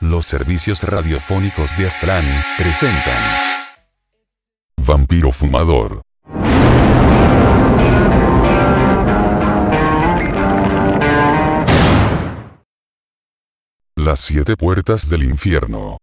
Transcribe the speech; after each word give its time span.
Los 0.00 0.26
servicios 0.26 0.82
radiofónicos 0.82 1.78
de 1.78 1.86
Aztlán 1.86 2.24
presentan 2.58 3.14
Vampiro 4.76 5.32
Fumador. 5.32 6.02
Las 13.96 14.20
siete 14.20 14.54
puertas 14.54 15.08
del 15.08 15.22
infierno. 15.22 15.96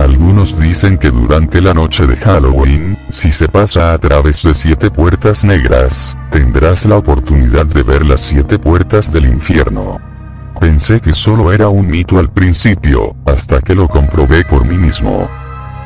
Algunos 0.00 0.58
dicen 0.60 0.98
que 0.98 1.10
durante 1.10 1.60
la 1.60 1.72
noche 1.72 2.04
de 2.06 2.16
Halloween, 2.16 2.98
si 3.10 3.30
se 3.30 3.48
pasa 3.48 3.92
a 3.92 3.98
través 3.98 4.42
de 4.42 4.54
siete 4.54 4.90
puertas 4.90 5.44
negras, 5.44 6.16
tendrás 6.36 6.84
la 6.84 6.96
oportunidad 6.96 7.64
de 7.64 7.82
ver 7.82 8.04
las 8.04 8.20
siete 8.20 8.58
puertas 8.58 9.10
del 9.10 9.24
infierno. 9.24 9.98
Pensé 10.60 11.00
que 11.00 11.14
solo 11.14 11.50
era 11.50 11.68
un 11.68 11.86
mito 11.86 12.18
al 12.18 12.30
principio, 12.30 13.16
hasta 13.24 13.62
que 13.62 13.74
lo 13.74 13.88
comprobé 13.88 14.44
por 14.44 14.66
mí 14.66 14.76
mismo. 14.76 15.26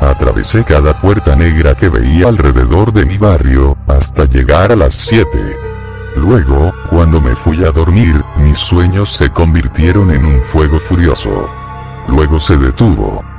Atravesé 0.00 0.64
cada 0.64 1.00
puerta 1.00 1.36
negra 1.36 1.76
que 1.76 1.88
veía 1.88 2.26
alrededor 2.26 2.92
de 2.92 3.06
mi 3.06 3.16
barrio, 3.16 3.78
hasta 3.86 4.24
llegar 4.24 4.72
a 4.72 4.76
las 4.76 4.94
siete. 4.94 5.56
Luego, 6.16 6.72
cuando 6.90 7.20
me 7.20 7.36
fui 7.36 7.64
a 7.64 7.70
dormir, 7.70 8.20
mis 8.38 8.58
sueños 8.58 9.12
se 9.12 9.30
convirtieron 9.30 10.10
en 10.10 10.24
un 10.24 10.40
fuego 10.42 10.80
furioso. 10.80 11.48
Luego 12.08 12.40
se 12.40 12.56
detuvo. 12.56 13.29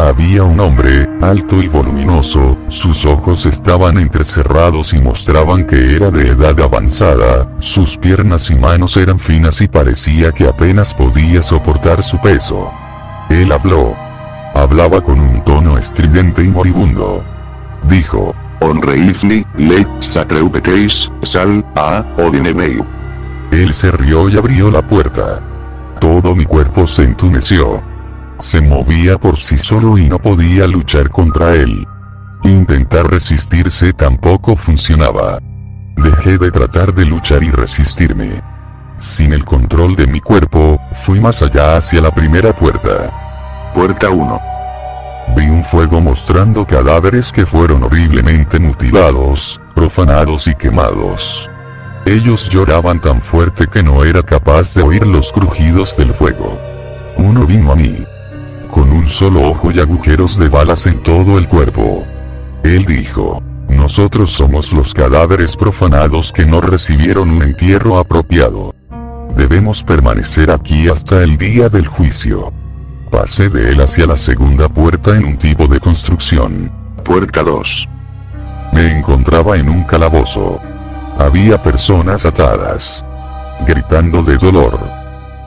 Había 0.00 0.44
un 0.44 0.58
hombre, 0.60 1.06
alto 1.20 1.62
y 1.62 1.68
voluminoso, 1.68 2.56
sus 2.68 3.04
ojos 3.04 3.44
estaban 3.44 3.98
entrecerrados 3.98 4.94
y 4.94 4.98
mostraban 4.98 5.66
que 5.66 5.94
era 5.94 6.10
de 6.10 6.28
edad 6.28 6.58
avanzada, 6.58 7.46
sus 7.60 7.98
piernas 7.98 8.50
y 8.50 8.54
manos 8.54 8.96
eran 8.96 9.18
finas 9.18 9.60
y 9.60 9.68
parecía 9.68 10.32
que 10.32 10.48
apenas 10.48 10.94
podía 10.94 11.42
soportar 11.42 12.02
su 12.02 12.18
peso. 12.18 12.70
Él 13.28 13.52
habló. 13.52 13.94
Hablaba 14.54 15.02
con 15.02 15.20
un 15.20 15.44
tono 15.44 15.76
estridente 15.76 16.42
y 16.42 16.48
moribundo. 16.48 17.22
Dijo, 17.86 18.34
Onreifni, 18.62 19.44
le, 19.58 19.86
satreupeteis, 19.98 21.12
sal, 21.24 21.62
a, 21.76 22.06
odinemeu. 22.16 22.86
Él 23.50 23.74
se 23.74 23.90
rió 23.90 24.30
y 24.30 24.38
abrió 24.38 24.70
la 24.70 24.80
puerta. 24.80 25.42
Todo 26.00 26.34
mi 26.34 26.46
cuerpo 26.46 26.86
se 26.86 27.02
entumeció. 27.02 27.89
Se 28.40 28.62
movía 28.62 29.18
por 29.18 29.36
sí 29.36 29.58
solo 29.58 29.98
y 29.98 30.08
no 30.08 30.18
podía 30.18 30.66
luchar 30.66 31.10
contra 31.10 31.54
él. 31.54 31.86
Intentar 32.42 33.10
resistirse 33.10 33.92
tampoco 33.92 34.56
funcionaba. 34.56 35.40
Dejé 35.96 36.38
de 36.38 36.50
tratar 36.50 36.94
de 36.94 37.04
luchar 37.04 37.42
y 37.42 37.50
resistirme. 37.50 38.42
Sin 38.96 39.34
el 39.34 39.44
control 39.44 39.94
de 39.94 40.06
mi 40.06 40.20
cuerpo, 40.20 40.80
fui 40.94 41.20
más 41.20 41.42
allá 41.42 41.76
hacia 41.76 42.00
la 42.00 42.10
primera 42.14 42.56
puerta. 42.56 43.70
Puerta 43.74 44.08
1. 44.08 44.40
Vi 45.36 45.44
un 45.44 45.62
fuego 45.62 46.00
mostrando 46.00 46.66
cadáveres 46.66 47.32
que 47.32 47.44
fueron 47.44 47.84
horriblemente 47.84 48.58
mutilados, 48.58 49.60
profanados 49.74 50.48
y 50.48 50.54
quemados. 50.54 51.50
Ellos 52.06 52.48
lloraban 52.48 53.02
tan 53.02 53.20
fuerte 53.20 53.66
que 53.66 53.82
no 53.82 54.02
era 54.02 54.22
capaz 54.22 54.74
de 54.74 54.82
oír 54.82 55.06
los 55.06 55.30
crujidos 55.30 55.94
del 55.98 56.14
fuego. 56.14 56.58
Uno 57.18 57.44
vino 57.44 57.72
a 57.72 57.76
mí 57.76 58.06
con 58.70 58.90
un 58.92 59.08
solo 59.08 59.42
ojo 59.48 59.70
y 59.70 59.80
agujeros 59.80 60.38
de 60.38 60.48
balas 60.48 60.86
en 60.86 61.02
todo 61.02 61.38
el 61.38 61.48
cuerpo. 61.48 62.06
Él 62.62 62.84
dijo, 62.84 63.42
nosotros 63.68 64.30
somos 64.30 64.72
los 64.72 64.94
cadáveres 64.94 65.56
profanados 65.56 66.32
que 66.32 66.46
no 66.46 66.60
recibieron 66.60 67.30
un 67.30 67.42
entierro 67.42 67.98
apropiado. 67.98 68.74
Debemos 69.34 69.82
permanecer 69.82 70.50
aquí 70.50 70.88
hasta 70.88 71.22
el 71.22 71.38
día 71.38 71.68
del 71.68 71.86
juicio. 71.86 72.52
Pasé 73.10 73.48
de 73.48 73.70
él 73.70 73.80
hacia 73.80 74.06
la 74.06 74.16
segunda 74.16 74.68
puerta 74.68 75.16
en 75.16 75.24
un 75.24 75.36
tipo 75.36 75.66
de 75.66 75.80
construcción. 75.80 76.70
Puerta 77.04 77.42
2. 77.42 77.88
Me 78.72 78.98
encontraba 78.98 79.56
en 79.56 79.68
un 79.68 79.84
calabozo. 79.84 80.60
Había 81.18 81.62
personas 81.62 82.24
atadas. 82.26 83.04
Gritando 83.66 84.22
de 84.22 84.36
dolor. 84.36 84.99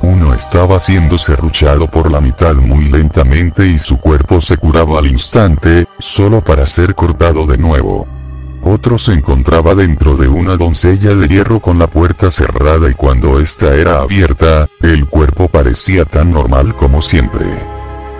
Uno 0.03 0.34
estaba 0.34 0.81
siendo 0.81 1.18
serruchado 1.18 1.90
por 1.90 2.12
la 2.12 2.19
mitad 2.19 2.56
muy 2.56 2.90
lentamente 2.90 3.66
y 3.66 3.80
su 3.80 3.97
cuerpo 4.00 4.41
se 4.41 4.58
curaba 4.58 5.00
al 5.00 5.08
instante, 5.08 5.88
solo 5.97 6.41
para 6.41 6.66
ser 6.66 6.94
cortado 6.94 7.46
de 7.46 7.58
nuevo. 7.58 8.06
Otro 8.63 8.97
se 8.97 9.13
encontraba 9.13 9.74
dentro 9.75 10.18
de 10.18 10.28
una 10.28 10.58
doncella 10.58 11.16
de 11.16 11.30
hierro 11.30 11.62
con 11.62 11.80
la 11.80 11.88
puerta 11.88 12.31
cerrada 12.31 12.90
y 12.90 12.96
cuando 12.96 13.40
ésta 13.40 13.74
era 13.75 14.02
abierta, 14.02 14.68
el 14.81 15.08
cuerpo 15.08 15.47
parecía 15.47 16.03
tan 16.03 16.34
normal 16.34 16.75
como 16.75 17.02
siempre. 17.02 17.46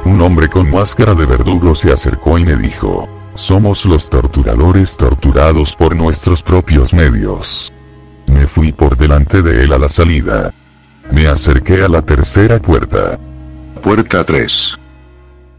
Un 0.06 0.22
hombre 0.22 0.48
con 0.48 0.72
máscara 0.72 1.14
de 1.16 1.26
verdugo 1.26 1.76
se 1.76 1.92
acercó 1.92 2.40
y 2.40 2.46
me 2.46 2.56
dijo, 2.56 3.10
somos 3.36 3.86
los 3.86 4.10
torturadores 4.10 4.96
torturados 4.96 5.76
por 5.76 5.98
nuestros 5.98 6.44
propios 6.44 6.94
medios. 6.94 7.74
Me 8.28 8.48
fui 8.48 8.72
por 8.72 8.96
delante 8.96 9.42
de 9.42 9.66
él 9.66 9.74
a 9.74 9.78
la 9.78 9.90
salida. 9.90 10.54
Me 11.12 11.28
acerqué 11.28 11.84
a 11.84 11.90
la 11.90 12.02
tercera 12.02 12.60
puerta. 12.60 13.20
Puerta 13.82 14.24
3. 14.24 14.80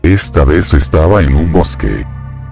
Esta 0.03 0.44
vez 0.44 0.72
estaba 0.72 1.22
en 1.22 1.34
un 1.34 1.53
bosque. 1.53 2.06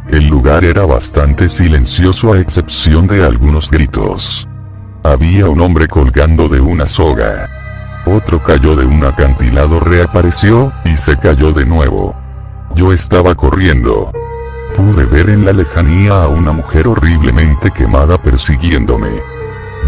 El 0.08 0.28
lugar 0.28 0.64
era 0.64 0.84
bastante 0.84 1.48
silencioso 1.48 2.32
a 2.32 2.38
excepción 2.38 3.06
de 3.06 3.24
algunos 3.24 3.70
gritos. 3.70 4.46
Había 5.02 5.48
un 5.48 5.60
hombre 5.60 5.88
colgando 5.88 6.48
de 6.48 6.60
una 6.60 6.86
soga. 6.86 7.48
Otro 8.04 8.42
cayó 8.42 8.76
de 8.76 8.84
un 8.84 9.04
acantilado, 9.04 9.80
reapareció, 9.80 10.72
y 10.84 10.96
se 10.96 11.18
cayó 11.18 11.52
de 11.52 11.64
nuevo. 11.64 12.14
Yo 12.74 12.92
estaba 12.92 13.34
corriendo. 13.34 14.12
Pude 14.76 15.04
ver 15.04 15.30
en 15.30 15.44
la 15.44 15.52
lejanía 15.52 16.22
a 16.22 16.28
una 16.28 16.52
mujer 16.52 16.88
horriblemente 16.88 17.70
quemada 17.70 18.20
persiguiéndome. 18.20 19.10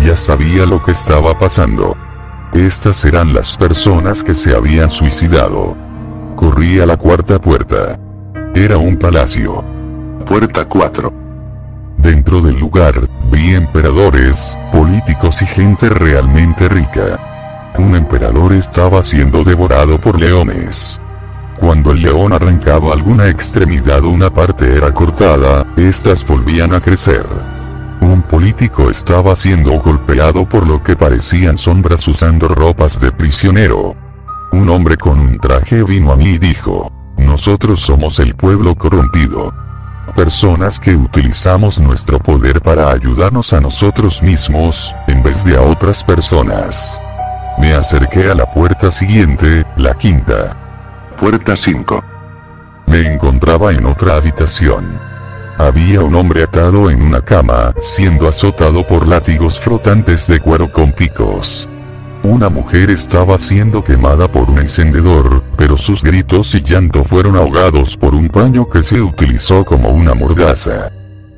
Ya 0.02 0.16
sabía 0.16 0.64
lo 0.64 0.82
que 0.82 0.92
estaba 0.92 1.38
pasando. 1.38 1.96
Estas 2.54 3.04
eran 3.04 3.34
las 3.34 3.56
personas 3.56 4.22
que 4.22 4.32
se 4.32 4.54
habían 4.54 4.88
suicidado. 4.88 5.76
Corrí 6.36 6.78
a 6.78 6.86
la 6.86 6.96
cuarta 6.96 7.40
puerta. 7.40 7.98
Era 8.54 8.78
un 8.78 8.96
palacio. 8.96 9.64
Puerta 10.24 10.64
4. 10.64 11.12
Dentro 11.98 12.40
del 12.40 12.56
lugar, 12.56 13.08
vi 13.32 13.56
emperadores, 13.56 14.56
políticos 14.70 15.42
y 15.42 15.46
gente 15.46 15.88
realmente 15.88 16.68
rica. 16.68 17.72
Un 17.76 17.96
emperador 17.96 18.52
estaba 18.52 19.02
siendo 19.02 19.42
devorado 19.42 20.00
por 20.00 20.20
leones. 20.20 21.00
Cuando 21.58 21.90
el 21.90 22.02
león 22.02 22.32
arrancaba 22.32 22.92
alguna 22.92 23.28
extremidad 23.28 24.04
o 24.04 24.10
una 24.10 24.30
parte 24.30 24.76
era 24.76 24.94
cortada, 24.94 25.66
estas 25.76 26.24
volvían 26.24 26.72
a 26.72 26.80
crecer. 26.80 27.26
Político 28.30 28.90
estaba 28.90 29.34
siendo 29.36 29.72
golpeado 29.80 30.48
por 30.48 30.66
lo 30.66 30.82
que 30.82 30.96
parecían 30.96 31.56
sombras 31.56 32.06
usando 32.08 32.48
ropas 32.48 33.00
de 33.00 33.12
prisionero. 33.12 33.94
Un 34.52 34.68
hombre 34.70 34.96
con 34.96 35.20
un 35.20 35.38
traje 35.38 35.82
vino 35.82 36.12
a 36.12 36.16
mí 36.16 36.30
y 36.30 36.38
dijo, 36.38 36.90
nosotros 37.16 37.80
somos 37.80 38.18
el 38.18 38.34
pueblo 38.34 38.74
corrompido. 38.74 39.52
Personas 40.14 40.78
que 40.78 40.94
utilizamos 40.94 41.80
nuestro 41.80 42.18
poder 42.18 42.60
para 42.60 42.90
ayudarnos 42.90 43.52
a 43.52 43.60
nosotros 43.60 44.22
mismos, 44.22 44.94
en 45.08 45.22
vez 45.22 45.44
de 45.44 45.56
a 45.56 45.62
otras 45.62 46.04
personas. 46.04 47.02
Me 47.58 47.72
acerqué 47.74 48.30
a 48.30 48.34
la 48.34 48.50
puerta 48.50 48.90
siguiente, 48.90 49.64
la 49.76 49.94
quinta. 49.94 50.56
Puerta 51.16 51.56
5. 51.56 52.04
Me 52.86 53.12
encontraba 53.12 53.72
en 53.72 53.86
otra 53.86 54.16
habitación. 54.16 55.13
Había 55.58 56.00
un 56.00 56.16
hombre 56.16 56.42
atado 56.42 56.90
en 56.90 57.00
una 57.00 57.20
cama, 57.20 57.72
siendo 57.80 58.26
azotado 58.26 58.84
por 58.84 59.06
látigos 59.06 59.60
flotantes 59.60 60.26
de 60.26 60.40
cuero 60.40 60.72
con 60.72 60.90
picos. 60.92 61.68
Una 62.24 62.48
mujer 62.48 62.90
estaba 62.90 63.38
siendo 63.38 63.84
quemada 63.84 64.26
por 64.26 64.50
un 64.50 64.58
encendedor, 64.58 65.44
pero 65.56 65.76
sus 65.76 66.02
gritos 66.02 66.54
y 66.56 66.62
llanto 66.62 67.04
fueron 67.04 67.36
ahogados 67.36 67.96
por 67.96 68.16
un 68.16 68.28
paño 68.28 68.68
que 68.68 68.82
se 68.82 69.00
utilizó 69.00 69.64
como 69.64 69.90
una 69.90 70.14
mordaza. 70.14 70.90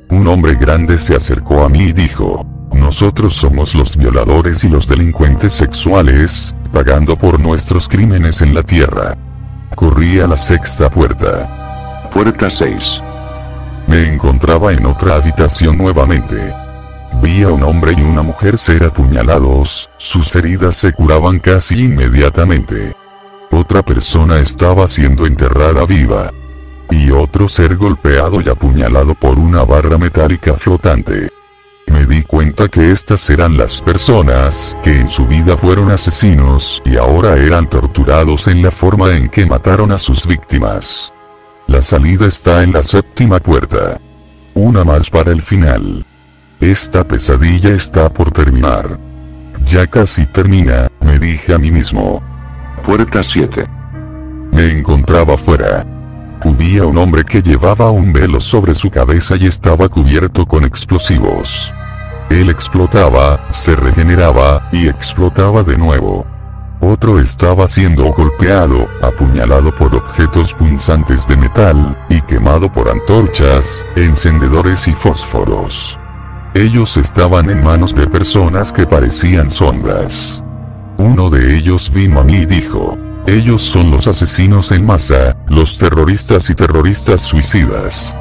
Un 0.09 0.27
hombre 0.27 0.55
grande 0.55 0.97
se 0.97 1.15
acercó 1.15 1.63
a 1.63 1.69
mí 1.69 1.89
y 1.89 1.93
dijo, 1.93 2.43
nosotros 2.73 3.33
somos 3.35 3.75
los 3.75 3.97
violadores 3.97 4.63
y 4.63 4.69
los 4.69 4.87
delincuentes 4.87 5.51
sexuales, 5.53 6.55
pagando 6.71 7.17
por 7.17 7.39
nuestros 7.39 7.87
crímenes 7.87 8.41
en 8.41 8.55
la 8.55 8.63
tierra. 8.63 9.15
Corrí 9.75 10.19
a 10.21 10.27
la 10.27 10.37
sexta 10.37 10.89
puerta. 10.89 12.09
Puerta 12.11 12.49
6. 12.49 13.03
Me 13.87 14.13
encontraba 14.13 14.73
en 14.73 14.85
otra 14.85 15.15
habitación 15.15 15.77
nuevamente. 15.77 16.53
Vi 17.21 17.43
a 17.43 17.49
un 17.49 17.63
hombre 17.63 17.93
y 17.97 18.01
una 18.01 18.21
mujer 18.21 18.57
ser 18.57 18.83
apuñalados, 18.83 19.89
sus 19.97 20.35
heridas 20.35 20.75
se 20.75 20.91
curaban 20.91 21.39
casi 21.39 21.85
inmediatamente. 21.85 22.93
Otra 23.49 23.81
persona 23.81 24.39
estaba 24.39 24.87
siendo 24.87 25.25
enterrada 25.25 25.85
viva. 25.85 26.31
Y 26.89 27.11
otro 27.11 27.47
ser 27.47 27.77
golpeado 27.77 28.41
y 28.41 28.49
apuñalado 28.49 29.15
por 29.15 29.39
una 29.39 29.63
barra 29.63 29.97
metálica 29.97 30.53
flotante. 30.55 31.29
Me 31.87 32.05
di 32.05 32.23
cuenta 32.23 32.67
que 32.67 32.91
estas 32.91 33.29
eran 33.29 33.57
las 33.57 33.81
personas 33.81 34.75
que 34.83 34.97
en 34.97 35.07
su 35.07 35.25
vida 35.25 35.55
fueron 35.55 35.91
asesinos 35.91 36.81
y 36.85 36.97
ahora 36.97 37.37
eran 37.37 37.69
torturados 37.69 38.47
en 38.47 38.61
la 38.61 38.71
forma 38.71 39.15
en 39.15 39.29
que 39.29 39.45
mataron 39.45 39.93
a 39.93 39.97
sus 39.97 40.27
víctimas. 40.27 41.13
La 41.77 41.83
salida 41.83 42.25
está 42.25 42.63
en 42.63 42.73
la 42.73 42.81
séptima 42.81 43.39
puerta. 43.39 44.01
Una 44.55 44.83
más 44.83 45.11
para 45.11 45.31
el 45.31 45.43
final. 45.43 46.03
Esta 46.59 47.07
pesadilla 47.07 47.69
está 47.69 48.11
por 48.11 48.31
terminar. 48.31 48.97
Ya 49.63 49.85
casi 49.85 50.25
termina, 50.25 50.87
me 51.01 51.19
dije 51.19 51.53
a 51.53 51.59
mí 51.59 51.69
mismo. 51.69 52.23
Puerta 52.81 53.21
7. 53.21 53.63
Me 54.53 54.71
encontraba 54.75 55.37
fuera. 55.37 55.85
Había 56.41 56.83
un 56.83 56.97
hombre 56.97 57.23
que 57.23 57.43
llevaba 57.43 57.91
un 57.91 58.11
velo 58.11 58.41
sobre 58.41 58.73
su 58.73 58.89
cabeza 58.89 59.35
y 59.35 59.45
estaba 59.45 59.87
cubierto 59.87 60.47
con 60.47 60.63
explosivos. 60.63 61.71
Él 62.31 62.49
explotaba, 62.49 63.39
se 63.51 63.75
regeneraba, 63.75 64.67
y 64.71 64.87
explotaba 64.87 65.61
de 65.61 65.77
nuevo. 65.77 66.25
Otro 66.89 67.19
estaba 67.19 67.67
siendo 67.67 68.05
golpeado, 68.13 68.87
apuñalado 69.01 69.75
por 69.75 69.93
objetos 69.93 70.53
punzantes 70.53 71.27
de 71.27 71.35
metal, 71.35 71.97
y 72.09 72.21
quemado 72.21 72.71
por 72.71 72.89
antorchas, 72.89 73.85
encendedores 73.97 74.87
y 74.87 74.93
fósforos. 74.93 75.99
Ellos 76.53 76.95
estaban 76.95 77.49
en 77.49 77.61
manos 77.61 77.93
de 77.93 78.07
personas 78.07 78.71
que 78.71 78.87
parecían 78.87 79.51
sombras. 79.51 80.45
Uno 80.97 81.29
de 81.29 81.57
ellos 81.57 81.91
vino 81.91 82.21
a 82.21 82.23
mí 82.23 82.35
y 82.35 82.45
dijo, 82.45 82.97
ellos 83.25 83.63
son 83.63 83.91
los 83.91 84.07
asesinos 84.07 84.71
en 84.71 84.85
masa, 84.85 85.35
los 85.49 85.77
terroristas 85.77 86.49
y 86.49 86.55
terroristas 86.55 87.21
suicidas. 87.21 88.15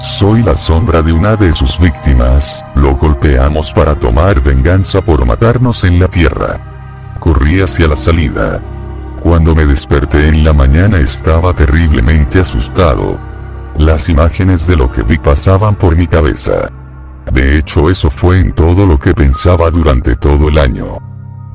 Soy 0.00 0.42
la 0.42 0.54
sombra 0.54 1.02
de 1.02 1.12
una 1.12 1.36
de 1.36 1.52
sus 1.52 1.78
víctimas, 1.78 2.64
lo 2.76 2.96
golpeamos 2.96 3.74
para 3.74 3.94
tomar 3.94 4.40
venganza 4.40 5.02
por 5.02 5.26
matarnos 5.26 5.84
en 5.84 6.00
la 6.00 6.08
tierra. 6.08 6.75
Corrí 7.26 7.60
hacia 7.60 7.88
la 7.88 7.96
salida. 7.96 8.60
Cuando 9.20 9.52
me 9.52 9.66
desperté 9.66 10.28
en 10.28 10.44
la 10.44 10.52
mañana 10.52 11.00
estaba 11.00 11.52
terriblemente 11.52 12.38
asustado. 12.38 13.18
Las 13.76 14.08
imágenes 14.08 14.68
de 14.68 14.76
lo 14.76 14.92
que 14.92 15.02
vi 15.02 15.18
pasaban 15.18 15.74
por 15.74 15.96
mi 15.96 16.06
cabeza. 16.06 16.70
De 17.32 17.58
hecho 17.58 17.90
eso 17.90 18.10
fue 18.10 18.38
en 18.38 18.52
todo 18.52 18.86
lo 18.86 18.96
que 18.96 19.12
pensaba 19.12 19.72
durante 19.72 20.14
todo 20.14 20.48
el 20.48 20.56
año. 20.56 20.98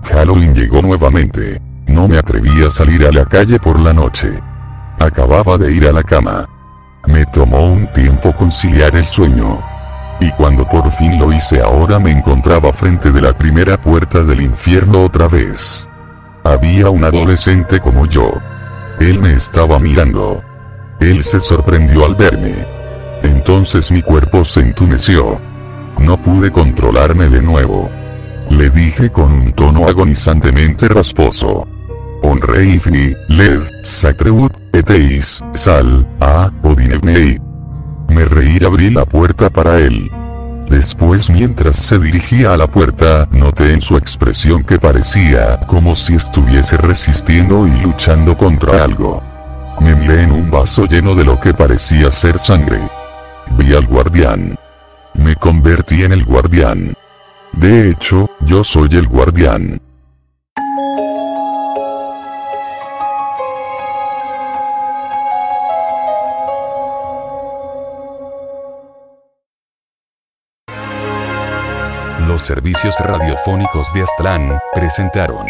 Halloween 0.03 0.53
llegó 0.53 0.81
nuevamente. 0.81 1.61
No 1.87 2.09
me 2.09 2.17
atreví 2.17 2.65
a 2.65 2.69
salir 2.69 3.07
a 3.07 3.11
la 3.13 3.23
calle 3.23 3.57
por 3.57 3.79
la 3.79 3.93
noche. 3.93 4.41
Acababa 4.99 5.57
de 5.57 5.71
ir 5.71 5.87
a 5.87 5.93
la 5.93 6.03
cama. 6.03 6.49
Me 7.07 7.25
tomó 7.27 7.71
un 7.71 7.87
tiempo 7.93 8.35
conciliar 8.35 8.93
el 8.97 9.07
sueño. 9.07 9.70
Y 10.21 10.31
cuando 10.33 10.69
por 10.69 10.89
fin 10.91 11.19
lo 11.19 11.33
hice 11.33 11.61
ahora 11.61 11.97
me 11.99 12.11
encontraba 12.11 12.71
frente 12.71 13.11
de 13.11 13.21
la 13.21 13.35
primera 13.35 13.81
puerta 13.81 14.23
del 14.23 14.41
infierno 14.41 15.03
otra 15.03 15.27
vez. 15.27 15.89
Había 16.43 16.89
un 16.91 17.03
adolescente 17.03 17.79
como 17.79 18.05
yo. 18.05 18.31
Él 18.99 19.19
me 19.19 19.33
estaba 19.33 19.79
mirando. 19.79 20.43
Él 20.99 21.23
se 21.23 21.39
sorprendió 21.39 22.05
al 22.05 22.13
verme. 22.13 22.53
Entonces 23.23 23.91
mi 23.91 24.03
cuerpo 24.03 24.45
se 24.45 24.61
entumeció. 24.61 25.41
No 25.97 26.21
pude 26.21 26.51
controlarme 26.51 27.27
de 27.27 27.41
nuevo. 27.41 27.89
Le 28.51 28.69
dije 28.69 29.11
con 29.11 29.31
un 29.33 29.53
tono 29.53 29.87
agonizantemente 29.87 30.87
rasposo. 30.87 31.67
Onreifni, 32.21 33.15
Led, 33.29 33.61
Sacreut, 33.83 34.53
Eteis, 34.71 35.41
Sal, 35.53 36.07
A, 36.19 36.51
Odinevnei. 36.61 37.50
Me 38.11 38.25
reí 38.25 38.57
y 38.59 38.65
abrí 38.65 38.89
la 38.89 39.05
puerta 39.05 39.49
para 39.49 39.79
él. 39.79 40.11
Después 40.69 41.29
mientras 41.29 41.77
se 41.77 41.97
dirigía 41.97 42.53
a 42.53 42.57
la 42.57 42.67
puerta, 42.67 43.27
noté 43.31 43.73
en 43.73 43.81
su 43.81 43.97
expresión 43.97 44.63
que 44.63 44.79
parecía 44.79 45.59
como 45.67 45.95
si 45.95 46.15
estuviese 46.15 46.77
resistiendo 46.77 47.65
y 47.67 47.71
luchando 47.81 48.37
contra 48.37 48.83
algo. 48.83 49.21
Me 49.79 49.95
miré 49.95 50.23
en 50.23 50.31
un 50.31 50.51
vaso 50.51 50.85
lleno 50.85 51.15
de 51.15 51.25
lo 51.25 51.39
que 51.39 51.53
parecía 51.53 52.11
ser 52.11 52.37
sangre. 52.37 52.79
Vi 53.57 53.73
al 53.73 53.87
guardián. 53.87 54.57
Me 55.13 55.35
convertí 55.35 56.03
en 56.03 56.11
el 56.11 56.25
guardián. 56.25 56.93
De 57.53 57.89
hecho, 57.89 58.29
yo 58.41 58.63
soy 58.63 58.89
el 58.91 59.07
guardián. 59.07 59.81
Los 72.31 72.43
servicios 72.43 72.97
radiofónicos 73.01 73.93
de 73.93 74.03
Aztlán 74.03 74.57
presentaron. 74.73 75.45